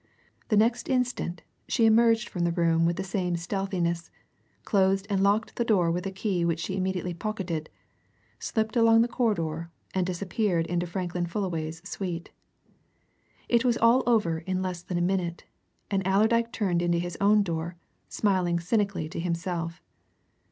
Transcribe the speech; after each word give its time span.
The 0.49 0.57
next 0.57 0.89
instant, 0.89 1.43
she 1.67 1.85
emerged 1.85 2.27
from 2.27 2.43
the 2.43 2.51
room 2.51 2.87
with 2.87 2.95
the 2.95 3.03
same 3.03 3.35
stealthiness, 3.35 4.09
closed 4.65 5.05
and 5.11 5.21
locked 5.21 5.55
the 5.57 5.63
door 5.63 5.91
with 5.91 6.07
a 6.07 6.11
key 6.11 6.43
which 6.43 6.59
she 6.59 6.75
immediately 6.75 7.13
pocketed, 7.13 7.69
slipped 8.39 8.75
along 8.75 9.03
the 9.03 9.07
corridor, 9.07 9.69
and 9.93 10.03
disappeared 10.03 10.65
into 10.65 10.87
Franklin 10.87 11.27
Fullaway's 11.27 11.87
suite. 11.87 12.31
It 13.47 13.63
was 13.63 13.77
all 13.77 14.01
over 14.07 14.39
in 14.39 14.63
less 14.63 14.81
than 14.81 14.97
a 14.97 15.01
minute, 15.01 15.43
and 15.91 16.01
Allerdyke 16.03 16.51
turned 16.51 16.81
into 16.81 16.97
his 16.97 17.15
own 17.21 17.43
door, 17.43 17.75
smiling 18.09 18.59
cynically 18.59 19.07
to 19.07 19.19
himself. 19.19 19.83